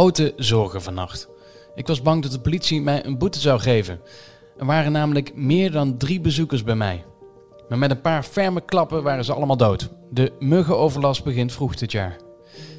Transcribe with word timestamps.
grote 0.00 0.32
zorgen 0.36 0.82
vannacht. 0.82 1.28
Ik 1.74 1.86
was 1.86 2.02
bang 2.02 2.22
dat 2.22 2.32
de 2.32 2.40
politie 2.40 2.80
mij 2.82 3.04
een 3.04 3.18
boete 3.18 3.40
zou 3.40 3.60
geven. 3.60 4.00
Er 4.58 4.66
waren 4.66 4.92
namelijk 4.92 5.34
meer 5.34 5.70
dan 5.70 5.96
drie 5.96 6.20
bezoekers 6.20 6.62
bij 6.62 6.74
mij. 6.74 7.04
Maar 7.68 7.78
met 7.78 7.90
een 7.90 8.00
paar 8.00 8.22
ferme 8.22 8.60
klappen 8.60 9.02
waren 9.02 9.24
ze 9.24 9.32
allemaal 9.32 9.56
dood. 9.56 9.88
De 10.10 10.32
muggenoverlast 10.38 11.24
begint 11.24 11.52
vroeg 11.52 11.74
dit 11.74 11.92
jaar. 11.92 12.16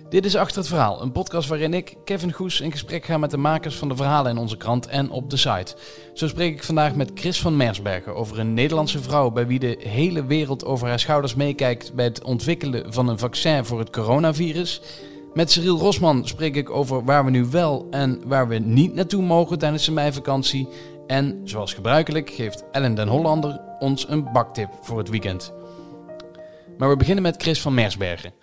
Dit 0.09 0.25
is 0.25 0.35
Achter 0.35 0.57
het 0.57 0.67
Verhaal, 0.67 1.01
een 1.01 1.11
podcast 1.11 1.49
waarin 1.49 1.73
ik, 1.73 1.95
Kevin 2.03 2.33
Goes, 2.33 2.61
in 2.61 2.71
gesprek 2.71 3.05
ga 3.05 3.17
met 3.17 3.31
de 3.31 3.37
makers 3.37 3.75
van 3.75 3.87
de 3.87 3.95
verhalen 3.95 4.31
in 4.31 4.37
onze 4.37 4.57
krant 4.57 4.87
en 4.87 5.09
op 5.09 5.29
de 5.29 5.37
site. 5.37 5.75
Zo 6.13 6.27
spreek 6.27 6.53
ik 6.53 6.63
vandaag 6.63 6.95
met 6.95 7.11
Chris 7.15 7.41
van 7.41 7.57
Mersbergen 7.57 8.15
over 8.15 8.39
een 8.39 8.53
Nederlandse 8.53 9.01
vrouw 9.01 9.29
bij 9.29 9.47
wie 9.47 9.59
de 9.59 9.77
hele 9.79 10.25
wereld 10.25 10.65
over 10.65 10.87
haar 10.87 10.99
schouders 10.99 11.35
meekijkt 11.35 11.93
bij 11.93 12.05
het 12.05 12.23
ontwikkelen 12.23 12.93
van 12.93 13.07
een 13.07 13.19
vaccin 13.19 13.65
voor 13.65 13.79
het 13.79 13.89
coronavirus. 13.89 14.81
Met 15.33 15.51
Cyril 15.51 15.77
Rosman 15.77 16.27
spreek 16.27 16.55
ik 16.55 16.69
over 16.69 17.03
waar 17.03 17.25
we 17.25 17.31
nu 17.31 17.45
wel 17.45 17.87
en 17.91 18.21
waar 18.25 18.47
we 18.47 18.57
niet 18.57 18.93
naartoe 18.93 19.23
mogen 19.23 19.59
tijdens 19.59 19.85
de 19.85 19.91
meivakantie. 19.91 20.67
En 21.07 21.41
zoals 21.43 21.73
gebruikelijk 21.73 22.29
geeft 22.29 22.63
Ellen 22.71 22.95
den 22.95 23.07
Hollander 23.07 23.61
ons 23.79 24.09
een 24.09 24.31
baktip 24.31 24.69
voor 24.81 24.97
het 24.97 25.09
weekend. 25.09 25.53
Maar 26.77 26.89
we 26.89 26.97
beginnen 26.97 27.23
met 27.23 27.41
Chris 27.41 27.61
van 27.61 27.73
Mersbergen. 27.73 28.33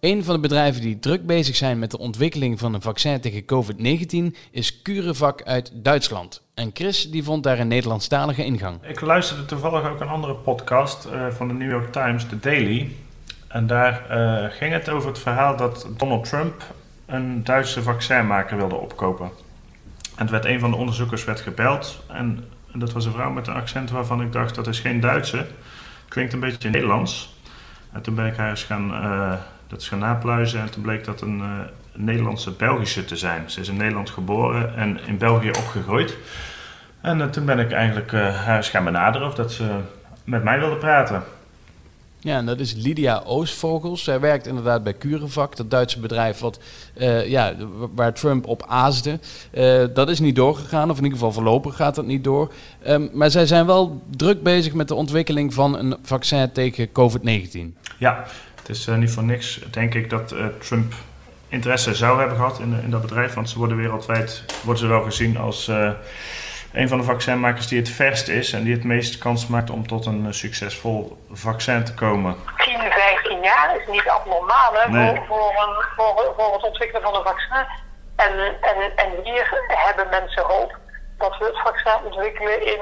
Een 0.00 0.24
van 0.24 0.34
de 0.34 0.40
bedrijven 0.40 0.82
die 0.82 0.98
druk 0.98 1.26
bezig 1.26 1.56
zijn 1.56 1.78
met 1.78 1.90
de 1.90 1.98
ontwikkeling 1.98 2.58
van 2.58 2.74
een 2.74 2.82
vaccin 2.82 3.20
tegen 3.20 3.44
COVID-19 3.44 4.36
is 4.50 4.82
CureVac 4.82 5.42
uit 5.42 5.70
Duitsland. 5.74 6.42
En 6.54 6.70
Chris 6.74 7.10
die 7.10 7.24
vond 7.24 7.42
daar 7.42 7.58
een 7.58 7.68
Nederlandstalige 7.68 8.44
ingang. 8.44 8.78
Ik 8.82 9.00
luisterde 9.00 9.44
toevallig 9.44 9.90
ook 9.90 10.00
een 10.00 10.08
andere 10.08 10.34
podcast 10.34 11.06
uh, 11.06 11.26
van 11.30 11.48
de 11.48 11.54
New 11.54 11.70
York 11.70 11.92
Times, 11.92 12.26
The 12.28 12.38
Daily. 12.38 12.90
En 13.56 13.66
daar 13.66 14.02
uh, 14.10 14.44
ging 14.50 14.72
het 14.72 14.88
over 14.88 15.08
het 15.08 15.18
verhaal 15.18 15.56
dat 15.56 15.88
Donald 15.96 16.28
Trump 16.28 16.62
een 17.06 17.44
Duitse 17.44 17.82
vaccinmaker 17.82 18.56
wilde 18.56 18.74
opkopen. 18.74 19.30
En 20.16 20.22
het 20.22 20.30
werd 20.30 20.44
een 20.44 20.60
van 20.60 20.70
de 20.70 20.76
onderzoekers 20.76 21.24
werd 21.24 21.40
gebeld. 21.40 22.04
En 22.08 22.44
dat 22.72 22.92
was 22.92 23.04
een 23.04 23.12
vrouw 23.12 23.30
met 23.30 23.46
een 23.46 23.54
accent 23.54 23.90
waarvan 23.90 24.22
ik 24.22 24.32
dacht 24.32 24.54
dat 24.54 24.66
is 24.66 24.80
geen 24.80 25.00
Duitse. 25.00 25.46
Klinkt 26.08 26.32
een 26.32 26.40
beetje 26.40 26.70
Nederlands. 26.70 27.36
En 27.92 28.02
toen 28.02 28.14
ben 28.14 28.26
ik 28.26 28.36
haar 28.36 28.50
eens 28.50 28.64
gaan, 28.64 28.90
uh, 28.90 29.32
dat 29.66 29.80
is 29.80 29.88
gaan 29.88 29.98
napluizen. 29.98 30.60
En 30.60 30.70
toen 30.70 30.82
bleek 30.82 31.04
dat 31.04 31.20
een 31.20 31.38
uh, 31.38 31.46
Nederlandse 31.92 32.52
Belgische 32.52 33.04
te 33.04 33.16
zijn. 33.16 33.50
Ze 33.50 33.60
is 33.60 33.68
in 33.68 33.76
Nederland 33.76 34.10
geboren 34.10 34.76
en 34.76 35.00
in 35.06 35.18
België 35.18 35.48
opgegroeid. 35.48 36.16
En 37.00 37.30
toen 37.30 37.44
ben 37.44 37.58
ik 37.58 37.72
eigenlijk 37.72 38.12
haar 38.12 38.56
eens 38.56 38.68
gaan 38.68 38.84
benaderen 38.84 39.26
of 39.26 39.34
dat 39.34 39.52
ze 39.52 39.78
met 40.24 40.44
mij 40.44 40.58
wilde 40.58 40.76
praten. 40.76 41.22
Ja, 42.26 42.36
en 42.36 42.46
dat 42.46 42.60
is 42.60 42.74
Lydia 42.74 43.22
Oostvogels. 43.24 44.04
Zij 44.04 44.20
werkt 44.20 44.46
inderdaad 44.46 44.82
bij 44.82 44.94
CureVac, 44.94 45.56
dat 45.56 45.70
Duitse 45.70 46.00
bedrijf 46.00 46.38
wat, 46.38 46.58
uh, 46.96 47.26
ja, 47.26 47.54
waar 47.94 48.14
Trump 48.14 48.46
op 48.46 48.64
aasde. 48.68 49.18
Uh, 49.52 49.84
dat 49.94 50.08
is 50.08 50.20
niet 50.20 50.36
doorgegaan, 50.36 50.90
of 50.90 50.96
in 50.96 51.02
ieder 51.02 51.18
geval 51.18 51.32
voorlopig 51.32 51.76
gaat 51.76 51.94
dat 51.94 52.06
niet 52.06 52.24
door. 52.24 52.52
Um, 52.86 53.10
maar 53.12 53.30
zij 53.30 53.46
zijn 53.46 53.66
wel 53.66 54.02
druk 54.16 54.42
bezig 54.42 54.74
met 54.74 54.88
de 54.88 54.94
ontwikkeling 54.94 55.54
van 55.54 55.78
een 55.78 55.96
vaccin 56.02 56.52
tegen 56.52 56.88
COVID-19. 56.88 57.78
Ja, 57.98 58.24
het 58.54 58.68
is 58.68 58.86
uh, 58.86 58.96
niet 58.96 59.10
voor 59.10 59.24
niks, 59.24 59.60
denk 59.70 59.94
ik, 59.94 60.10
dat 60.10 60.34
Trump 60.58 60.94
interesse 61.48 61.94
zou 61.94 62.18
hebben 62.18 62.36
gehad 62.36 62.60
in, 62.60 62.82
in 62.82 62.90
dat 62.90 63.02
bedrijf. 63.02 63.34
Want 63.34 63.50
ze 63.50 63.58
worden 63.58 63.76
wereldwijd 63.76 64.44
worden 64.64 64.82
ze 64.82 64.88
wel 64.88 65.02
gezien 65.02 65.36
als 65.38 65.70
een 66.76 66.88
van 66.88 66.98
de 66.98 67.04
vaccinmakers 67.04 67.68
die 67.68 67.78
het 67.78 67.88
verst 67.88 68.28
is 68.28 68.52
en 68.52 68.64
die 68.64 68.74
het 68.74 68.84
meest 68.84 69.18
kans 69.18 69.46
maakt 69.46 69.70
om 69.70 69.86
tot 69.86 70.06
een 70.06 70.34
succesvol 70.34 71.16
vaccin 71.30 71.84
te 71.84 71.94
komen. 71.94 72.36
10, 72.56 72.78
15 72.90 73.42
jaar 73.42 73.76
is 73.80 73.86
niet 73.86 74.08
abnormaal 74.08 74.72
hè, 74.72 74.90
nee. 74.90 75.14
voor, 75.14 75.26
voor, 75.26 75.52
een, 75.66 75.84
voor, 75.96 76.34
voor, 76.36 76.52
het 76.52 76.62
ontwikkelen 76.62 77.02
van 77.02 77.14
een 77.14 77.24
vaccin. 77.24 77.66
En, 78.16 78.32
en, 78.60 78.96
en 78.96 79.10
hier 79.24 79.62
hebben 79.66 80.08
mensen 80.10 80.42
hoop 80.42 80.76
dat 81.18 81.38
we 81.38 81.44
het 81.44 81.58
vaccin 81.58 82.04
ontwikkelen 82.04 82.66
in, 82.66 82.80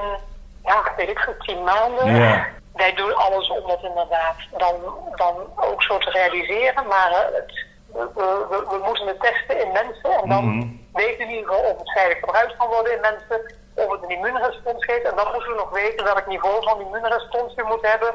ja, 0.63 0.93
weet 0.97 1.09
ik 1.09 1.19
veel, 1.19 1.37
10 1.37 1.63
maanden. 1.63 2.15
Ja. 2.15 2.47
Wij 2.73 2.93
doen 2.93 3.15
alles 3.15 3.49
om 3.49 3.67
dat 3.67 3.83
inderdaad 3.83 4.35
dan, 4.57 4.75
dan 5.15 5.35
ook 5.55 5.83
zo 5.83 5.97
te 5.97 6.09
realiseren, 6.09 6.87
maar 6.87 7.09
het, 7.33 7.65
we, 7.93 8.45
we, 8.49 8.65
we, 8.69 8.81
moeten 8.85 9.07
het 9.07 9.19
testen 9.19 9.65
in 9.65 9.71
mensen 9.71 10.21
en 10.21 10.29
dan 10.29 10.43
mm 10.45 10.59
-hmm. 10.59 10.87
weten 10.93 11.17
we 11.17 11.23
in 11.23 11.29
ieder 11.29 11.47
geval 11.47 11.71
of 11.71 11.79
het 11.79 11.91
veilig 11.91 12.19
gebruikt 12.19 12.57
kan 12.57 12.67
worden 12.67 12.93
in 12.93 13.01
mensen 13.01 13.63
of 13.75 13.91
het 13.91 14.03
een 14.03 14.15
immuunrespons 14.15 14.85
geeft. 14.85 15.05
En 15.09 15.15
dan 15.15 15.31
moeten 15.33 15.51
we 15.51 15.57
nog 15.57 15.69
weten 15.69 16.05
welk 16.05 16.27
niveau 16.27 16.63
van 16.63 16.81
immuunrespons 16.81 17.55
we 17.55 17.65
moeten 17.67 17.89
hebben 17.89 18.13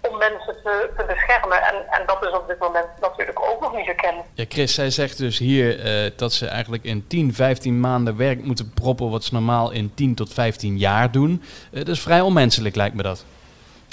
om 0.00 0.18
mensen 0.18 0.54
te, 0.62 0.90
te 0.96 1.04
beschermen. 1.06 1.62
En, 1.62 1.74
en 1.90 2.02
dat 2.06 2.24
is 2.24 2.32
op 2.32 2.48
dit 2.48 2.58
moment 2.58 2.86
natuurlijk 3.00 3.40
ook 3.40 3.60
nog 3.60 3.76
niet 3.76 3.86
gekend. 3.86 4.24
Ja, 4.34 4.44
Chris, 4.48 4.74
zij 4.74 4.90
zegt 4.90 5.18
dus 5.18 5.38
hier 5.38 5.84
uh, 6.04 6.10
dat 6.16 6.32
ze 6.32 6.46
eigenlijk 6.46 6.84
in 6.84 7.06
10, 7.06 7.34
15 7.34 7.80
maanden 7.80 8.16
werk 8.16 8.44
moeten 8.44 8.72
proppen 8.74 9.10
wat 9.10 9.24
ze 9.24 9.34
normaal 9.34 9.70
in 9.70 9.94
10 9.94 10.14
tot 10.14 10.32
15 10.32 10.78
jaar 10.78 11.10
doen. 11.10 11.42
Uh, 11.70 11.78
dat 11.78 11.88
is 11.88 12.00
vrij 12.00 12.20
onmenselijk, 12.20 12.76
lijkt 12.76 12.94
me 12.94 13.02
dat. 13.02 13.24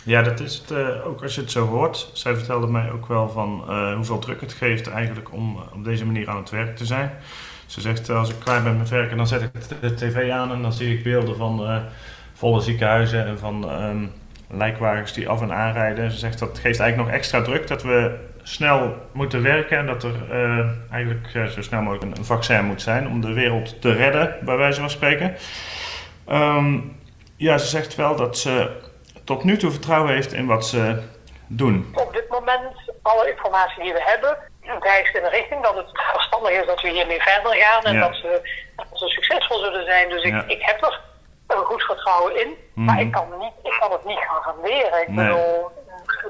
Ja, 0.03 0.21
dat 0.21 0.39
is 0.39 0.57
het 0.57 0.71
uh, 0.71 1.07
ook 1.07 1.23
als 1.23 1.35
je 1.35 1.41
het 1.41 1.51
zo 1.51 1.65
hoort. 1.65 2.09
Zij 2.13 2.35
vertelde 2.35 2.67
mij 2.67 2.91
ook 2.91 3.07
wel 3.07 3.29
van 3.29 3.63
hoeveel 3.95 4.19
druk 4.19 4.41
het 4.41 4.53
geeft 4.53 4.89
eigenlijk 4.89 5.31
om 5.31 5.57
op 5.73 5.83
deze 5.83 6.05
manier 6.05 6.29
aan 6.29 6.37
het 6.37 6.49
werk 6.49 6.77
te 6.77 6.85
zijn. 6.85 7.17
Ze 7.67 7.81
zegt, 7.81 8.09
als 8.09 8.29
ik 8.29 8.39
klaar 8.39 8.63
ben 8.63 8.77
met 8.77 8.89
werken, 8.89 9.17
dan 9.17 9.27
zet 9.27 9.41
ik 9.41 9.51
de 9.81 9.93
tv 9.93 10.31
aan 10.31 10.51
en 10.51 10.61
dan 10.61 10.73
zie 10.73 10.97
ik 10.97 11.03
beelden 11.03 11.37
van 11.37 11.61
uh, 11.61 11.77
volle 12.33 12.61
ziekenhuizen 12.61 13.25
en 13.25 13.39
van 13.39 13.83
um, 13.83 14.11
lijkwagens 14.49 15.13
die 15.13 15.29
af 15.29 15.41
en 15.41 15.53
aanrijden. 15.53 16.11
Ze 16.11 16.17
zegt, 16.17 16.39
dat 16.39 16.59
geeft 16.59 16.79
eigenlijk 16.79 17.09
nog 17.09 17.19
extra 17.19 17.41
druk 17.41 17.67
dat 17.67 17.83
we 17.83 18.17
snel 18.43 18.95
moeten 19.11 19.41
werken 19.41 19.77
en 19.77 19.85
dat 19.85 20.03
er 20.03 20.15
uh, 20.31 20.69
eigenlijk 20.91 21.51
zo 21.51 21.61
snel 21.61 21.81
mogelijk 21.81 22.17
een, 22.17 22.25
vaccin 22.25 22.65
moet 22.65 22.81
zijn 22.81 23.07
om 23.07 23.21
de 23.21 23.33
wereld 23.33 23.81
te 23.81 23.91
redden, 23.91 24.35
bij 24.41 24.57
wijze 24.57 24.79
van 24.79 24.89
spreken. 24.89 25.35
Um, 26.29 26.97
ja, 27.35 27.57
ze 27.57 27.67
zegt 27.67 27.95
wel 27.95 28.15
dat 28.15 28.37
ze 28.37 28.69
tot 29.23 29.43
nu 29.43 29.57
toe 29.57 29.71
vertrouwen 29.71 30.13
heeft 30.13 30.33
in 30.33 30.45
wat 30.45 30.67
ze 30.67 31.01
doen. 31.47 31.87
Op 31.93 32.13
dit 32.13 32.29
moment, 32.29 32.91
alle 33.01 33.29
informatie 33.29 33.83
die 33.83 33.93
we 33.93 34.03
hebben, 34.03 34.37
wijst 34.79 35.15
in 35.15 35.23
de 35.23 35.29
richting 35.29 35.63
dat 35.63 35.75
het 35.75 35.89
verstandig 35.91 36.51
is 36.51 36.65
dat 36.65 36.81
we 36.81 36.89
hiermee 36.89 37.21
verder 37.21 37.53
gaan 37.53 37.83
en 37.83 37.93
ja. 37.93 37.99
dat, 37.99 38.21
we, 38.21 38.49
dat 38.75 38.99
we 38.99 39.09
succesvol 39.09 39.59
zullen 39.59 39.85
zijn. 39.85 40.09
Dus 40.09 40.23
ik, 40.23 40.31
ja. 40.31 40.43
ik 40.47 40.61
heb 40.61 40.83
er 40.83 40.99
een 41.47 41.65
goed 41.65 41.81
vertrouwen 41.81 42.41
in, 42.41 42.53
mm. 42.73 42.85
maar 42.85 43.01
ik 43.01 43.11
kan, 43.11 43.27
niet, 43.39 43.51
ik 43.63 43.75
kan 43.79 43.91
het 43.91 44.05
niet 44.05 44.19
garanderen. 44.19 45.01
Ik 45.01 45.07
nee. 45.07 45.27
bedoel, 45.27 45.71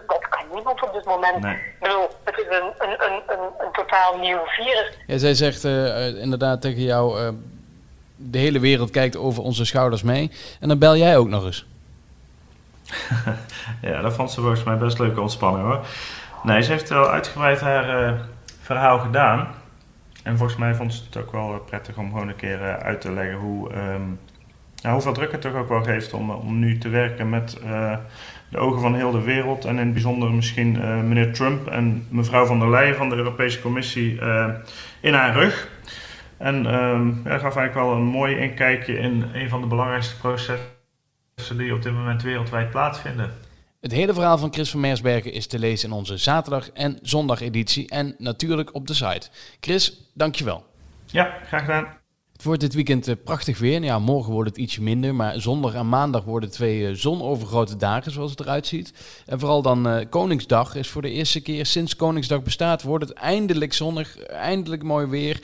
dat 0.07 0.27
kan 0.29 0.45
niemand 0.53 0.83
op 0.83 0.93
dit 0.93 1.05
moment. 1.05 1.39
Nee. 1.39 1.53
Ik 1.53 1.79
bedoel, 1.79 2.07
het 2.23 2.37
is 2.37 2.45
een, 2.49 2.71
een, 2.77 3.05
een, 3.05 3.21
een, 3.27 3.49
een 3.57 3.71
totaal 3.71 4.17
nieuw 4.17 4.45
virus. 4.45 4.97
Ja, 5.07 5.17
zij 5.17 5.33
zegt 5.33 5.63
uh, 5.63 6.21
inderdaad 6.21 6.61
tegen 6.61 6.81
jou, 6.81 7.21
uh, 7.21 7.29
de 8.15 8.37
hele 8.37 8.59
wereld 8.59 8.89
kijkt 8.89 9.17
over 9.17 9.43
onze 9.43 9.65
schouders 9.65 10.03
mee. 10.03 10.31
En 10.59 10.67
dan 10.67 10.79
bel 10.79 10.95
jij 10.95 11.17
ook 11.17 11.27
nog 11.27 11.45
eens. 11.45 11.65
ja, 13.81 14.01
dat 14.01 14.13
vond 14.13 14.31
ze 14.31 14.41
volgens 14.41 14.63
mij 14.63 14.77
best 14.77 14.99
leuke 14.99 15.21
ontspanning 15.21 15.67
hoor. 15.67 15.85
Nee, 16.43 16.61
ze 16.61 16.71
heeft 16.71 16.89
wel 16.89 17.09
uitgebreid 17.09 17.61
haar 17.61 18.03
uh, 18.03 18.19
verhaal 18.61 18.99
gedaan. 18.99 19.47
En 20.23 20.37
volgens 20.37 20.57
mij 20.57 20.75
vond 20.75 20.93
ze 20.93 21.03
het 21.05 21.17
ook 21.17 21.31
wel 21.31 21.63
prettig 21.65 21.97
om 21.97 22.11
gewoon 22.11 22.27
een 22.27 22.35
keer 22.35 22.61
uh, 22.61 22.73
uit 22.73 23.01
te 23.01 23.11
leggen 23.11 23.37
hoe, 23.37 23.69
nou, 24.81 24.93
hoeveel 24.93 25.13
druk 25.13 25.31
het 25.31 25.41
toch 25.41 25.53
ook 25.53 25.69
wel 25.69 25.83
geeft 25.83 26.13
om, 26.13 26.31
om 26.31 26.59
nu 26.59 26.77
te 26.77 26.89
werken 26.89 27.29
met 27.29 27.59
de 28.49 28.57
ogen 28.57 28.81
van 28.81 28.95
heel 28.95 29.11
de 29.11 29.21
wereld. 29.21 29.65
En 29.65 29.71
in 29.71 29.85
het 29.85 29.93
bijzonder 29.93 30.31
misschien 30.31 30.71
meneer 31.07 31.33
Trump 31.33 31.67
en 31.67 32.07
mevrouw 32.09 32.45
van 32.45 32.59
der 32.59 32.69
Leyen 32.69 32.95
van 32.95 33.09
de 33.09 33.15
Europese 33.15 33.61
Commissie 33.61 34.19
in 35.01 35.13
haar 35.13 35.33
rug. 35.33 35.69
En 36.37 36.73
um, 36.73 37.21
ja, 37.23 37.37
gaf 37.37 37.55
eigenlijk 37.55 37.73
wel 37.73 37.91
een 37.91 38.03
mooi 38.03 38.37
inkijkje 38.37 38.97
in 38.97 39.25
een 39.33 39.49
van 39.49 39.61
de 39.61 39.67
belangrijkste 39.67 40.17
processen 40.17 41.57
die 41.57 41.73
op 41.73 41.81
dit 41.81 41.93
moment 41.93 42.23
wereldwijd 42.23 42.69
plaatsvinden. 42.69 43.31
Het 43.87 43.95
hele 43.95 44.13
verhaal 44.13 44.37
van 44.37 44.53
Chris 44.53 44.69
van 44.69 44.79
Meersbergen 44.79 45.33
is 45.33 45.47
te 45.47 45.59
lezen 45.59 45.89
in 45.89 45.95
onze 45.95 46.17
zaterdag- 46.17 46.69
en 46.69 46.99
zondageditie 47.01 47.89
en 47.89 48.15
natuurlijk 48.17 48.75
op 48.75 48.87
de 48.87 48.93
site. 48.93 49.27
Chris, 49.59 50.01
dankjewel. 50.13 50.63
Ja, 51.05 51.37
graag 51.45 51.61
gedaan. 51.61 51.87
Het 52.33 52.43
wordt 52.43 52.61
dit 52.61 52.73
weekend 52.73 53.07
uh, 53.07 53.15
prachtig 53.23 53.59
weer. 53.59 53.83
Ja, 53.83 53.99
morgen 53.99 54.33
wordt 54.33 54.49
het 54.49 54.57
ietsje 54.59 54.81
minder, 54.81 55.15
maar 55.15 55.41
zondag 55.41 55.73
en 55.73 55.89
maandag 55.89 56.23
worden 56.23 56.51
twee 56.51 56.79
uh, 56.79 56.95
zonovergrote 56.95 57.77
dagen 57.77 58.11
zoals 58.11 58.31
het 58.31 58.39
eruit 58.39 58.67
ziet. 58.67 58.93
En 59.25 59.39
vooral 59.39 59.61
dan 59.61 59.87
uh, 59.87 60.05
Koningsdag 60.09 60.75
is 60.75 60.89
voor 60.89 61.01
de 61.01 61.11
eerste 61.11 61.41
keer 61.41 61.65
sinds 61.65 61.95
Koningsdag 61.95 62.43
bestaat, 62.43 62.83
wordt 62.83 63.07
het 63.09 63.17
eindelijk 63.17 63.73
zonnig, 63.73 64.17
eindelijk 64.19 64.83
mooi 64.83 65.05
weer. 65.05 65.39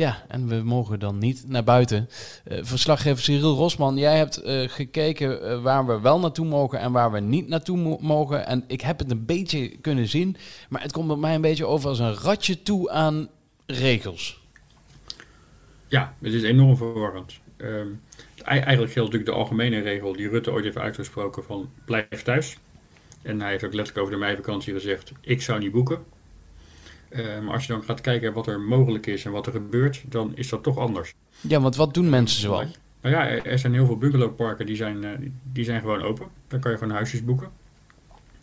Ja, 0.00 0.24
en 0.28 0.48
we 0.48 0.54
mogen 0.54 0.98
dan 0.98 1.18
niet 1.18 1.44
naar 1.48 1.64
buiten. 1.64 2.08
Uh, 2.48 2.58
verslaggever 2.62 3.22
Cyril 3.22 3.56
Rosman, 3.56 3.96
jij 3.96 4.16
hebt 4.16 4.44
uh, 4.44 4.68
gekeken 4.68 5.42
uh, 5.42 5.62
waar 5.62 5.86
we 5.86 6.00
wel 6.00 6.20
naartoe 6.20 6.46
mogen 6.46 6.78
en 6.78 6.92
waar 6.92 7.12
we 7.12 7.20
niet 7.20 7.48
naartoe 7.48 7.76
mo 7.76 7.98
mogen. 8.00 8.46
En 8.46 8.64
ik 8.66 8.80
heb 8.80 8.98
het 8.98 9.10
een 9.10 9.26
beetje 9.26 9.68
kunnen 9.80 10.08
zien, 10.08 10.36
maar 10.68 10.82
het 10.82 10.92
komt 10.92 11.06
bij 11.06 11.16
mij 11.16 11.34
een 11.34 11.40
beetje 11.40 11.66
over 11.66 11.88
als 11.88 11.98
een 11.98 12.14
ratje 12.14 12.62
toe 12.62 12.90
aan 12.90 13.28
regels. 13.66 14.40
Ja, 15.88 16.14
het 16.20 16.32
is 16.32 16.42
enorm 16.42 16.76
verwarrend. 16.76 17.38
Um, 17.56 18.00
eigenlijk 18.44 18.92
geldt 18.92 19.12
natuurlijk 19.12 19.26
de 19.30 19.44
algemene 19.44 19.80
regel 19.80 20.12
die 20.12 20.28
Rutte 20.28 20.52
ooit 20.52 20.64
heeft 20.64 20.78
uitgesproken 20.78 21.44
van 21.44 21.70
blijf 21.84 22.22
thuis. 22.22 22.58
En 23.22 23.40
hij 23.40 23.50
heeft 23.50 23.64
ook 23.64 23.74
letterlijk 23.74 24.06
over 24.06 24.18
de 24.18 24.24
meivakantie 24.24 24.72
gezegd, 24.72 25.12
ik 25.20 25.42
zou 25.42 25.58
niet 25.58 25.72
boeken. 25.72 26.04
Uh, 27.10 27.40
maar 27.40 27.54
als 27.54 27.66
je 27.66 27.72
dan 27.72 27.82
gaat 27.82 28.00
kijken 28.00 28.32
wat 28.32 28.46
er 28.46 28.60
mogelijk 28.60 29.06
is 29.06 29.24
en 29.24 29.30
wat 29.30 29.46
er 29.46 29.52
gebeurt, 29.52 30.02
dan 30.08 30.32
is 30.34 30.48
dat 30.48 30.62
toch 30.62 30.78
anders. 30.78 31.14
Ja, 31.40 31.60
want 31.60 31.76
wat 31.76 31.94
doen 31.94 32.08
mensen 32.08 32.40
zoal? 32.40 32.64
Nou 33.00 33.14
ja, 33.14 33.28
er 33.28 33.58
zijn 33.58 33.72
heel 33.72 33.86
veel 33.86 33.98
bungalowparken 33.98 34.66
die 34.66 34.76
zijn, 34.76 35.04
uh, 35.04 35.10
die 35.52 35.64
zijn 35.64 35.80
gewoon 35.80 36.02
open. 36.02 36.26
Daar 36.48 36.60
kan 36.60 36.70
je 36.70 36.78
gewoon 36.78 36.94
huisjes 36.94 37.24
boeken. 37.24 37.48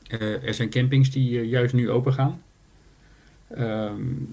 Uh, 0.09 0.43
er 0.43 0.53
zijn 0.53 0.69
campings 0.69 1.11
die 1.11 1.47
juist 1.47 1.73
nu 1.73 1.89
open 1.89 2.13
gaan. 2.13 2.41
Um, 3.57 4.29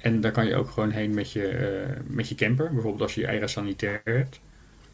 en 0.00 0.20
daar 0.20 0.32
kan 0.32 0.46
je 0.46 0.56
ook 0.56 0.70
gewoon 0.70 0.90
heen 0.90 1.14
met 1.14 1.32
je, 1.32 1.86
met 2.06 2.28
je 2.28 2.34
camper. 2.34 2.72
Bijvoorbeeld 2.72 3.02
als 3.02 3.14
je 3.14 3.20
je 3.20 3.26
eigen 3.26 3.48
sanitair 3.48 4.00
hebt. 4.04 4.40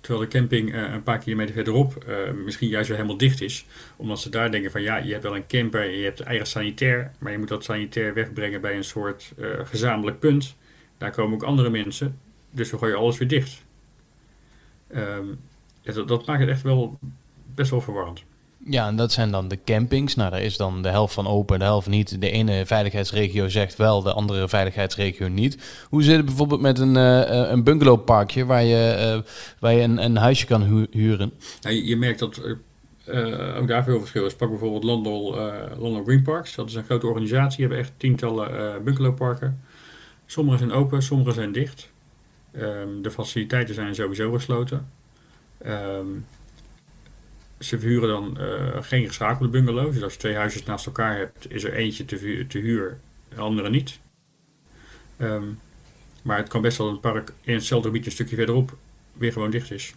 Terwijl 0.00 0.24
de 0.24 0.38
camping 0.38 0.74
uh, 0.74 0.92
een 0.92 1.02
paar 1.02 1.18
kilometer 1.18 1.54
verderop 1.54 2.04
uh, 2.08 2.30
misschien 2.44 2.68
juist 2.68 2.88
weer 2.88 2.96
helemaal 2.96 3.18
dicht 3.18 3.40
is. 3.40 3.66
Omdat 3.96 4.20
ze 4.20 4.30
daar 4.30 4.50
denken 4.50 4.70
van 4.70 4.82
ja, 4.82 4.96
je 4.96 5.10
hebt 5.10 5.22
wel 5.22 5.36
een 5.36 5.46
camper, 5.46 5.90
je 5.90 6.04
hebt 6.04 6.20
eigen 6.20 6.46
sanitair. 6.46 7.10
Maar 7.18 7.32
je 7.32 7.38
moet 7.38 7.48
dat 7.48 7.64
sanitair 7.64 8.14
wegbrengen 8.14 8.60
bij 8.60 8.76
een 8.76 8.84
soort 8.84 9.32
uh, 9.38 9.46
gezamenlijk 9.64 10.18
punt. 10.18 10.56
Daar 10.98 11.10
komen 11.10 11.34
ook 11.34 11.42
andere 11.42 11.70
mensen. 11.70 12.18
Dus 12.50 12.70
we 12.70 12.78
gooien 12.78 12.96
alles 12.96 13.18
weer 13.18 13.28
dicht. 13.28 13.64
Dat, 15.82 16.08
dat 16.08 16.26
maakt 16.26 16.40
het 16.40 16.48
echt 16.48 16.62
wel 16.62 16.98
best 17.54 17.70
wel 17.70 17.80
verwarrend. 17.80 18.24
Ja, 18.64 18.86
en 18.86 18.96
dat 18.96 19.12
zijn 19.12 19.30
dan 19.30 19.48
de 19.48 19.58
campings. 19.64 20.14
Nou, 20.14 20.30
daar 20.30 20.42
is 20.42 20.56
dan 20.56 20.82
de 20.82 20.88
helft 20.88 21.14
van 21.14 21.26
open, 21.26 21.58
de 21.58 21.64
helft 21.64 21.88
niet. 21.88 22.20
De 22.20 22.30
ene 22.30 22.66
veiligheidsregio 22.66 23.48
zegt 23.48 23.76
wel, 23.76 24.02
de 24.02 24.12
andere 24.12 24.48
veiligheidsregio 24.48 25.28
niet. 25.28 25.84
Hoe 25.88 26.02
zit 26.02 26.16
het 26.16 26.24
bijvoorbeeld 26.24 26.60
met 26.60 26.78
een, 26.78 26.94
uh, 26.94 27.50
een 27.50 27.64
bungalowparkje 27.64 28.44
waar 28.44 28.62
je, 28.62 29.14
uh, 29.16 29.32
waar 29.58 29.72
je 29.72 29.82
een, 29.82 30.04
een 30.04 30.16
huisje 30.16 30.46
kan 30.46 30.62
hu 30.62 30.86
huren? 30.90 31.32
Nou, 31.60 31.74
je, 31.74 31.86
je, 31.86 31.96
merkt 31.96 32.18
dat 32.18 32.42
ook 33.58 33.68
daar 33.68 33.84
veel 33.84 33.98
verschil 33.98 34.26
is. 34.26 34.34
Pak 34.34 34.48
bijvoorbeeld 34.48 34.84
London, 34.84 36.04
Green 36.04 36.22
Parks. 36.22 36.54
Dat 36.54 36.68
is 36.68 36.74
een 36.74 36.84
grote 36.84 37.06
organisatie. 37.06 37.56
Die 37.56 37.66
hebben 37.66 37.84
echt 37.84 37.92
tientallen 37.96 38.84
bungalowparken. 38.84 39.60
Sommige 40.26 40.58
zijn 40.58 40.72
open, 40.72 41.02
sommige 41.02 41.32
zijn 41.32 41.52
dicht. 41.52 41.90
Um, 42.56 43.02
de 43.02 43.10
faciliteiten 43.10 43.74
zijn 43.74 43.94
sowieso 43.94 44.32
gesloten. 44.32 44.88
Um, 45.66 46.26
ze 47.60 47.78
verhuren 47.78 48.08
dan 48.08 48.36
uh, 48.40 48.82
geen 48.82 49.06
geschakelde 49.06 49.50
bungalows. 49.50 49.94
Dus 49.94 50.02
als 50.02 50.12
je 50.12 50.18
twee 50.18 50.34
huisjes 50.34 50.64
naast 50.64 50.86
elkaar 50.86 51.16
hebt, 51.16 51.52
is 51.52 51.64
er 51.64 51.72
eentje 51.72 52.04
te, 52.04 52.44
te 52.48 52.58
huur, 52.58 52.98
de 53.28 53.40
andere 53.40 53.70
niet. 53.70 53.98
Um, 55.18 55.58
maar 56.22 56.36
het 56.36 56.48
kan 56.48 56.62
best 56.62 56.78
wel 56.78 56.88
een 56.88 57.00
park 57.00 57.32
in 57.40 57.54
hetzelfde 57.54 57.88
gebied 57.88 58.06
een 58.06 58.12
stukje 58.12 58.36
verderop 58.36 58.76
weer 59.12 59.32
gewoon 59.32 59.50
dicht 59.50 59.70
is. 59.70 59.94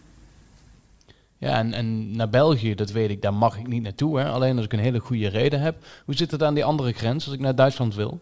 Ja, 1.38 1.58
en, 1.58 1.72
en 1.72 2.16
naar 2.16 2.30
België, 2.30 2.74
dat 2.74 2.90
weet 2.90 3.10
ik, 3.10 3.22
daar 3.22 3.34
mag 3.34 3.58
ik 3.58 3.66
niet 3.66 3.82
naartoe. 3.82 4.18
Hè? 4.18 4.28
Alleen 4.28 4.56
als 4.56 4.64
ik 4.64 4.72
een 4.72 4.78
hele 4.78 4.98
goede 4.98 5.28
reden 5.28 5.60
heb. 5.60 5.76
Hoe 6.04 6.14
zit 6.14 6.30
het 6.30 6.42
aan 6.42 6.54
die 6.54 6.64
andere 6.64 6.92
grens 6.92 7.24
als 7.24 7.34
ik 7.34 7.40
naar 7.40 7.54
Duitsland 7.54 7.94
wil? 7.94 8.20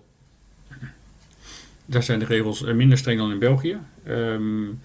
Daar 1.86 2.02
zijn 2.02 2.18
de 2.18 2.24
regels 2.24 2.60
minder 2.60 2.98
streng 2.98 3.18
dan 3.18 3.30
in 3.30 3.38
België. 3.38 3.78
Um, 4.08 4.80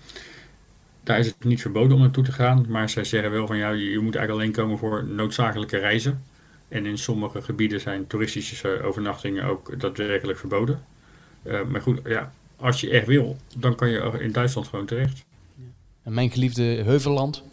daar 1.08 1.20
is 1.20 1.26
het 1.26 1.44
niet 1.44 1.62
verboden 1.62 1.96
om 1.96 2.02
naartoe 2.02 2.24
te 2.24 2.32
gaan, 2.32 2.66
maar 2.70 2.90
zij 2.90 3.04
zeggen 3.04 3.32
wel 3.32 3.48
van 3.48 3.58
ja, 3.58 3.70
je, 3.70 4.00
moet 4.00 4.16
eigenlijk 4.16 4.30
alleen 4.30 4.52
komen 4.52 4.78
voor 4.78 5.06
noodzakelijke 5.06 5.78
reizen. 5.78 6.24
En 6.68 6.86
in 6.86 6.98
sommige 6.98 7.42
gebieden 7.42 7.80
zijn 7.80 8.08
toeristische 8.08 8.82
overnachtingen 8.82 9.44
ook 9.44 9.80
daadwerkelijk 9.80 10.40
verboden. 10.40 10.84
Uh, 11.44 11.60
maar 11.64 11.82
goed, 11.82 12.00
ja, 12.06 12.34
als 12.56 12.82
je 12.82 12.90
echt 12.90 13.08
wil, 13.08 13.38
dan 13.58 13.76
kan 13.76 13.90
je 13.90 14.18
in 14.20 14.32
Duitsland 14.32 14.68
gewoon 14.68 14.86
terecht. 14.86 15.26
En 16.04 16.14
mijn 16.14 16.32
geliefde 16.32 16.64
Heuvelland? 16.64 17.44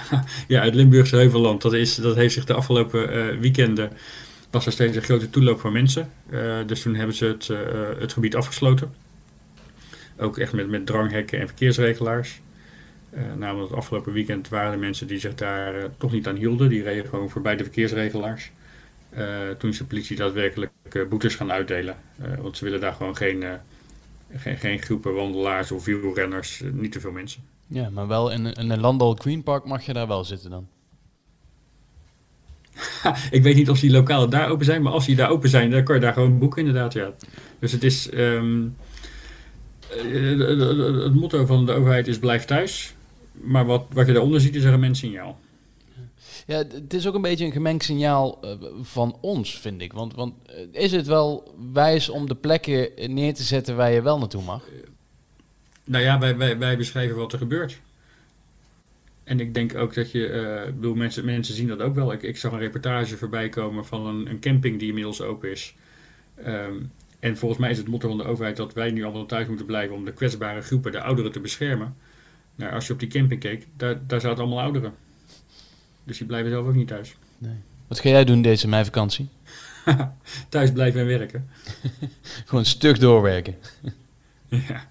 ja, 0.48 0.62
het 0.62 0.74
Limburgse 0.74 1.16
Heuvelland, 1.16 1.62
dat, 1.62 1.72
is, 1.72 1.94
dat 1.94 2.16
heeft 2.16 2.34
zich 2.34 2.44
de 2.44 2.54
afgelopen 2.54 3.16
uh, 3.16 3.40
weekenden, 3.40 3.90
was 4.50 4.66
er 4.66 4.72
steeds 4.72 4.96
een 4.96 5.02
grote 5.02 5.30
toeloop 5.30 5.60
van 5.60 5.72
mensen. 5.72 6.10
Uh, 6.30 6.56
dus 6.66 6.82
toen 6.82 6.94
hebben 6.94 7.16
ze 7.16 7.24
het, 7.24 7.50
het 7.98 8.12
gebied 8.12 8.36
afgesloten. 8.36 8.94
Ook 10.16 10.38
echt 10.38 10.52
met, 10.52 10.68
met 10.68 10.86
dranghekken 10.86 11.40
en 11.40 11.46
verkeersregelaars. 11.46 12.40
Uh, 13.14 13.20
namelijk 13.36 13.68
het 13.68 13.78
afgelopen 13.78 14.12
weekend 14.12 14.48
waren 14.48 14.72
er 14.72 14.78
mensen 14.78 15.06
die 15.06 15.18
zich 15.18 15.34
daar 15.34 15.76
uh, 15.76 15.84
toch 15.98 16.12
niet 16.12 16.28
aan 16.28 16.36
hielden. 16.36 16.68
Die 16.68 16.82
reden 16.82 17.08
gewoon 17.08 17.30
voorbij 17.30 17.56
de 17.56 17.62
verkeersregelaars. 17.62 18.50
Uh, 19.16 19.50
toen 19.58 19.70
is 19.70 19.78
de 19.78 19.84
politie 19.84 20.16
daadwerkelijk 20.16 20.72
boetes 21.08 21.34
gaan 21.34 21.52
uitdelen. 21.52 21.96
want 22.40 22.56
ze 22.56 22.64
willen 22.64 22.80
daar 22.80 22.92
gewoon 22.92 23.16
geen, 23.16 23.44
geen, 24.36 24.58
geen, 24.58 24.82
groepen 24.82 25.14
wandelaars 25.14 25.72
of 25.72 25.84
wielrenners, 25.84 26.62
niet 26.72 26.92
te 26.92 27.00
veel 27.00 27.10
mensen. 27.10 27.42
Ja, 27.66 27.90
maar 27.90 28.06
wel 28.06 28.30
in, 28.30 28.46
in 28.52 28.70
een 28.70 28.80
Landal 28.80 29.14
Green 29.14 29.42
Park 29.42 29.64
mag 29.64 29.82
je 29.82 29.92
daar 29.92 30.06
wel 30.06 30.24
zitten 30.24 30.50
dan? 30.50 30.68
ik 33.30 33.42
weet 33.42 33.56
niet 33.56 33.70
of 33.70 33.80
die 33.80 33.90
lokalen 33.90 34.30
daar 34.30 34.48
open 34.48 34.64
zijn, 34.64 34.82
maar 34.82 34.92
als 34.92 35.06
die 35.06 35.16
daar 35.16 35.30
open 35.30 35.48
zijn, 35.48 35.70
dan 35.70 35.84
kan 35.84 35.94
je 35.94 36.00
daar 36.00 36.12
gewoon 36.12 36.38
boeken 36.38 36.66
inderdaad. 36.66 36.92
Ja. 36.92 37.12
Dus 37.58 37.72
het 37.72 37.82
is... 37.82 38.12
Um, 38.14 38.76
het 39.88 41.14
motto 41.14 41.46
van 41.46 41.66
de 41.66 41.72
overheid 41.72 42.08
is 42.08 42.18
blijf 42.18 42.44
thuis. 42.44 42.94
Maar 43.42 43.64
wat, 43.66 43.86
wat 43.92 44.06
je 44.06 44.12
daaronder 44.12 44.40
ziet 44.40 44.54
is 44.54 44.64
een 44.64 44.72
gemengd 44.72 44.96
signaal. 44.96 45.38
Ja, 46.46 46.56
het 46.56 46.94
is 46.94 47.06
ook 47.06 47.14
een 47.14 47.22
beetje 47.22 47.44
een 47.44 47.52
gemengd 47.52 47.84
signaal 47.84 48.38
uh, 48.44 48.50
van 48.80 49.16
ons, 49.20 49.58
vind 49.58 49.80
ik. 49.80 49.92
Want, 49.92 50.14
want 50.14 50.34
uh, 50.50 50.82
is 50.82 50.92
het 50.92 51.06
wel 51.06 51.54
wijs 51.72 52.08
om 52.08 52.28
de 52.28 52.34
plekken 52.34 52.90
neer 53.14 53.34
te 53.34 53.42
zetten 53.42 53.76
waar 53.76 53.92
je 53.92 54.02
wel 54.02 54.18
naartoe 54.18 54.42
mag? 54.42 54.68
Uh, 54.68 54.82
nou 55.84 56.04
ja, 56.04 56.18
wij, 56.18 56.36
wij, 56.36 56.58
wij 56.58 56.76
beschrijven 56.76 57.16
wat 57.16 57.32
er 57.32 57.38
gebeurt. 57.38 57.80
En 59.24 59.40
ik 59.40 59.54
denk 59.54 59.74
ook 59.74 59.94
dat 59.94 60.10
je, 60.10 60.26
ik 60.68 60.74
bedoel, 60.74 60.94
mensen, 60.94 61.24
mensen 61.24 61.54
zien 61.54 61.68
dat 61.68 61.80
ook 61.80 61.94
wel. 61.94 62.12
Ik, 62.12 62.22
ik 62.22 62.36
zag 62.36 62.52
een 62.52 62.58
reportage 62.58 63.16
voorbij 63.16 63.48
komen 63.48 63.84
van 63.84 64.06
een, 64.06 64.30
een 64.30 64.40
camping 64.40 64.78
die 64.78 64.88
inmiddels 64.88 65.20
open 65.20 65.50
is. 65.50 65.74
Um, 66.46 66.90
en 67.20 67.36
volgens 67.36 67.60
mij 67.60 67.70
is 67.70 67.78
het 67.78 67.88
motto 67.88 68.08
van 68.08 68.18
de 68.18 68.24
overheid 68.24 68.56
dat 68.56 68.74
wij 68.74 68.90
nu 68.90 69.04
allemaal 69.04 69.26
thuis 69.26 69.46
moeten 69.46 69.66
blijven 69.66 69.96
om 69.96 70.04
de 70.04 70.12
kwetsbare 70.12 70.60
groepen, 70.60 70.92
de 70.92 71.00
ouderen, 71.00 71.32
te 71.32 71.40
beschermen. 71.40 71.96
Nou, 72.54 72.72
als 72.72 72.86
je 72.86 72.92
op 72.92 72.98
die 72.98 73.08
camping 73.08 73.40
keek, 73.40 73.66
daar, 73.76 74.06
daar 74.06 74.20
zaten 74.20 74.38
allemaal 74.38 74.60
ouderen. 74.60 74.94
Dus 76.04 76.18
die 76.18 76.26
blijven 76.26 76.50
zelf 76.50 76.66
ook 76.66 76.74
niet 76.74 76.88
thuis. 76.88 77.16
Nee. 77.38 77.56
Wat 77.86 78.00
ga 78.00 78.08
jij 78.08 78.24
doen 78.24 78.42
deze 78.42 78.68
meivakantie? 78.68 79.28
thuis 80.48 80.72
blijven 80.72 81.00
en 81.00 81.06
werken. 81.06 81.48
Gewoon 82.46 82.64
stuk 82.64 83.00
doorwerken. 83.00 83.54
ja. 84.68 84.88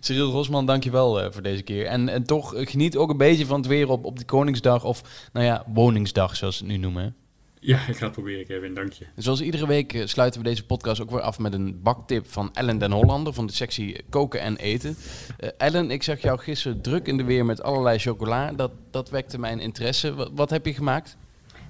Cyril 0.00 0.30
Rosman, 0.30 0.66
dankjewel 0.66 1.24
uh, 1.24 1.30
voor 1.30 1.42
deze 1.42 1.62
keer. 1.62 1.86
En, 1.86 2.08
en 2.08 2.24
toch 2.24 2.54
uh, 2.54 2.66
geniet 2.66 2.96
ook 2.96 3.10
een 3.10 3.16
beetje 3.16 3.46
van 3.46 3.58
het 3.58 3.66
weer 3.66 3.88
op, 3.88 4.04
op 4.04 4.16
die 4.16 4.26
Koningsdag 4.26 4.84
of, 4.84 5.28
nou 5.32 5.46
ja, 5.46 5.64
Woningsdag 5.66 6.36
zoals 6.36 6.56
ze 6.56 6.62
het 6.62 6.72
nu 6.72 6.78
noemen. 6.78 7.14
Ja, 7.64 7.86
ik 7.88 7.96
ga 7.96 8.04
het 8.04 8.12
proberen, 8.12 8.46
Kevin. 8.46 8.74
Dank 8.74 8.92
je. 8.92 9.06
Zoals 9.16 9.40
iedere 9.40 9.66
week 9.66 9.92
uh, 9.92 10.06
sluiten 10.06 10.42
we 10.42 10.48
deze 10.48 10.66
podcast 10.66 11.00
ook 11.00 11.10
weer 11.10 11.20
af 11.20 11.38
met 11.38 11.52
een 11.52 11.82
baktip 11.82 12.30
van 12.30 12.54
Ellen 12.54 12.78
den 12.78 12.92
Hollander 12.92 13.32
van 13.32 13.46
de 13.46 13.52
sectie 13.52 14.04
Koken 14.08 14.40
en 14.40 14.56
Eten. 14.56 14.96
Uh, 15.40 15.50
Ellen, 15.56 15.90
ik 15.90 16.02
zag 16.02 16.20
jou 16.20 16.38
gisteren 16.38 16.80
druk 16.80 17.06
in 17.06 17.16
de 17.16 17.24
weer 17.24 17.44
met 17.44 17.62
allerlei 17.62 17.98
chocola. 17.98 18.52
Dat, 18.52 18.70
dat 18.90 19.10
wekte 19.10 19.38
mijn 19.38 19.60
interesse. 19.60 20.14
Wat, 20.14 20.30
wat 20.34 20.50
heb 20.50 20.66
je 20.66 20.74
gemaakt? 20.74 21.16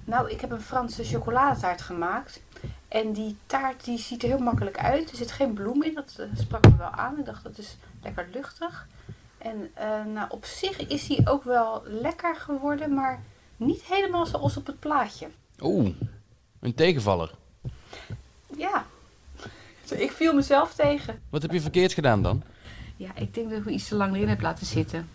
Nou, 0.04 0.30
ik 0.30 0.40
heb 0.40 0.50
een 0.50 0.60
Franse 0.60 1.04
chocoladetaart 1.04 1.82
gemaakt. 1.82 2.42
En 2.88 3.12
die 3.12 3.36
taart 3.46 3.84
die 3.84 3.98
ziet 3.98 4.22
er 4.22 4.28
heel 4.28 4.38
makkelijk 4.38 4.78
uit. 4.78 5.10
Er 5.10 5.16
zit 5.16 5.32
geen 5.32 5.54
bloem 5.54 5.82
in, 5.82 5.94
dat 5.94 6.16
uh, 6.20 6.26
sprak 6.38 6.64
me 6.64 6.76
wel 6.76 6.90
aan. 6.90 7.18
Ik 7.18 7.24
dacht, 7.24 7.44
dat 7.44 7.58
is 7.58 7.76
lekker 8.02 8.28
luchtig. 8.32 8.86
En 9.38 9.70
nou, 10.12 10.26
op 10.28 10.44
zich 10.44 10.86
is 10.86 11.06
die 11.06 11.28
ook 11.28 11.44
wel 11.44 11.82
lekker 11.86 12.36
geworden, 12.36 12.94
maar 12.94 13.22
niet 13.56 13.82
helemaal 13.82 14.26
zoals 14.26 14.56
op 14.56 14.66
het 14.66 14.80
plaatje. 14.80 15.28
Oeh, 15.62 15.94
een 16.60 16.74
tegenvaller. 16.74 17.30
Ja, 18.56 18.86
ik 19.90 20.10
viel 20.10 20.34
mezelf 20.34 20.74
tegen. 20.74 21.20
Wat 21.30 21.42
heb 21.42 21.50
je 21.50 21.60
verkeerd 21.60 21.92
gedaan 21.92 22.22
dan? 22.22 22.42
Ja, 22.96 23.10
ik 23.14 23.34
denk 23.34 23.48
dat 23.48 23.58
ik 23.58 23.64
hem 23.64 23.74
iets 23.74 23.88
te 23.88 23.94
lang 23.94 24.14
erin 24.14 24.28
heb 24.28 24.40
laten 24.40 24.66
zitten. 24.66 25.08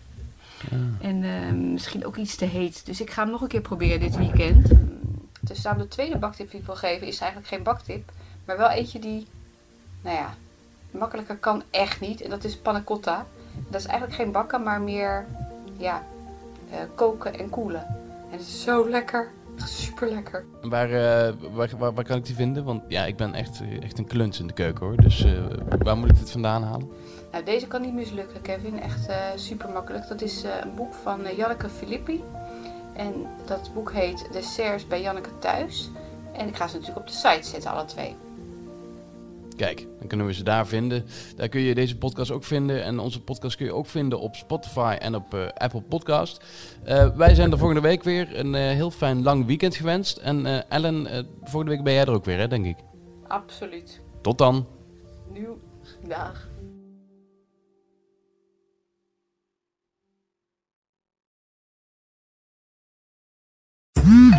Ja. 0.70 0.76
En 1.00 1.22
uh, 1.22 1.52
misschien 1.72 2.06
ook 2.06 2.16
iets 2.16 2.36
te 2.36 2.44
heet. 2.44 2.86
Dus 2.86 3.00
ik 3.00 3.10
ga 3.10 3.22
hem 3.22 3.30
nog 3.30 3.40
een 3.40 3.48
keer 3.48 3.60
proberen 3.60 4.00
dit 4.00 4.16
weekend. 4.16 4.70
Dus 5.40 5.62
dan 5.62 5.78
de 5.78 5.88
tweede 5.88 6.18
baktip 6.18 6.50
die 6.50 6.60
ik 6.60 6.66
wil 6.66 6.76
geven 6.76 7.06
is 7.06 7.18
eigenlijk 7.18 7.50
geen 7.52 7.62
baktip. 7.62 8.12
Maar 8.44 8.56
wel 8.56 8.70
eentje 8.70 8.98
die, 8.98 9.26
nou 10.02 10.16
ja, 10.16 10.34
makkelijker 10.90 11.36
kan 11.36 11.62
echt 11.70 12.00
niet. 12.00 12.20
En 12.20 12.30
dat 12.30 12.44
is 12.44 12.56
panna 12.56 12.82
cotta. 12.82 13.26
Dat 13.68 13.80
is 13.80 13.86
eigenlijk 13.86 14.20
geen 14.20 14.32
bakken, 14.32 14.62
maar 14.62 14.80
meer, 14.80 15.26
ja, 15.76 16.02
uh, 16.70 16.76
koken 16.94 17.38
en 17.38 17.50
koelen. 17.50 17.86
En 18.30 18.38
het 18.38 18.40
is 18.40 18.62
zo 18.62 18.88
lekker. 18.88 19.30
Super 19.64 20.08
lekker. 20.08 20.44
Waar, 20.62 20.88
uh, 20.88 21.34
waar, 21.52 21.70
waar, 21.78 21.94
waar, 21.94 22.04
kan 22.04 22.16
ik 22.16 22.24
die 22.26 22.34
vinden? 22.34 22.64
Want 22.64 22.82
ja, 22.88 23.04
ik 23.04 23.16
ben 23.16 23.34
echt, 23.34 23.62
echt 23.80 23.98
een 23.98 24.06
kluns 24.06 24.40
in 24.40 24.46
de 24.46 24.52
keuken 24.52 24.86
hoor. 24.86 24.96
Dus 24.96 25.24
uh, 25.24 25.32
waar 25.78 25.96
moet 25.96 26.10
ik 26.10 26.18
dit 26.18 26.30
vandaan 26.30 26.62
halen? 26.62 26.88
Nou, 27.32 27.44
deze 27.44 27.66
kan 27.66 27.80
niet 27.80 27.94
mislukken, 27.94 28.40
Kevin. 28.40 28.80
Echt 28.80 29.08
uh, 29.08 29.16
super 29.36 29.68
makkelijk. 29.68 30.08
Dat 30.08 30.22
is 30.22 30.42
een 30.62 30.74
boek 30.74 30.94
van 30.94 31.20
Janneke 31.36 31.68
Filippi. 31.68 32.22
En 32.92 33.26
dat 33.46 33.70
boek 33.74 33.92
heet 33.92 34.28
Desserts 34.32 34.86
bij 34.86 35.00
Janneke 35.00 35.38
Thuis. 35.38 35.90
En 36.32 36.48
ik 36.48 36.56
ga 36.56 36.68
ze 36.68 36.74
natuurlijk 36.74 37.00
op 37.00 37.06
de 37.06 37.12
site 37.12 37.48
zetten, 37.48 37.70
alle 37.70 37.84
twee. 37.84 38.16
Kijk, 39.58 39.86
dan 39.98 40.08
kunnen 40.08 40.26
we 40.26 40.32
ze 40.32 40.42
daar 40.42 40.66
vinden. 40.66 41.04
Daar 41.36 41.48
kun 41.48 41.60
je 41.60 41.74
deze 41.74 41.98
podcast 41.98 42.30
ook 42.30 42.44
vinden. 42.44 42.84
En 42.84 42.98
onze 42.98 43.22
podcast 43.22 43.56
kun 43.56 43.66
je 43.66 43.72
ook 43.72 43.86
vinden 43.86 44.20
op 44.20 44.34
Spotify 44.34 44.96
en 44.98 45.14
op 45.14 45.34
uh, 45.34 45.48
Apple 45.54 45.82
Podcast. 45.82 46.44
Uh, 46.86 47.16
wij 47.16 47.34
zijn 47.34 47.52
er 47.52 47.58
volgende 47.58 47.82
week 47.82 48.02
weer. 48.02 48.38
Een 48.38 48.54
uh, 48.54 48.60
heel 48.60 48.90
fijn 48.90 49.22
lang 49.22 49.46
weekend 49.46 49.76
gewenst. 49.76 50.16
En 50.16 50.68
Ellen, 50.68 51.26
volgende 51.42 51.74
week 51.74 51.84
ben 51.84 51.92
jij 51.92 52.02
er 52.02 52.10
ook 52.10 52.24
weer, 52.24 52.38
hè, 52.38 52.48
denk 52.48 52.66
ik. 52.66 52.76
Absoluut. 53.26 54.00
Tot 54.22 54.38
dan. 54.38 54.66
Nieuw. 55.32 55.58
Dag. 56.08 56.48